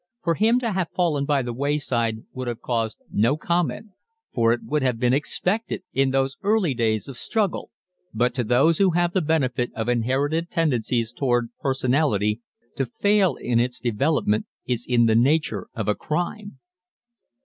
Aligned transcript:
For 0.23 0.33
him 0.33 0.59
to 0.61 0.71
have 0.71 0.89
fallen 0.89 1.25
by 1.25 1.43
the 1.43 1.53
wayside 1.53 2.23
would 2.33 2.47
have 2.47 2.59
caused 2.59 2.97
no 3.11 3.37
comment 3.37 3.91
for 4.33 4.51
it 4.51 4.63
would 4.63 4.81
have 4.81 4.97
been 4.97 5.13
expected 5.13 5.83
in 5.93 6.09
those 6.09 6.37
early 6.41 6.73
days 6.73 7.07
of 7.07 7.17
struggle, 7.19 7.69
but 8.11 8.33
to 8.33 8.43
those 8.43 8.79
who 8.79 8.89
have 8.89 9.13
the 9.13 9.21
benefit 9.21 9.69
of 9.75 9.87
inherited 9.87 10.49
tendencies 10.49 11.11
toward 11.11 11.49
personality, 11.59 12.41
to 12.77 12.87
fail 12.87 13.35
in 13.35 13.59
its 13.59 13.79
development 13.79 14.47
is 14.65 14.87
in 14.89 15.05
the 15.05 15.13
nature 15.13 15.67
of 15.75 15.87
a 15.87 15.93
crime. 15.93 16.57